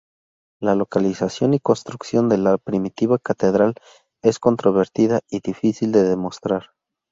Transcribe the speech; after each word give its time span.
La 0.59 0.73
localización 0.73 1.53
y 1.53 1.59
construcción 1.59 2.27
de 2.27 2.39
la 2.39 2.57
primitiva 2.57 3.19
catedral 3.19 3.75
es 4.23 4.39
controvertida 4.39 5.19
y 5.29 5.41
difícil 5.41 5.91
de 5.91 6.01
demostrar. 6.01 6.71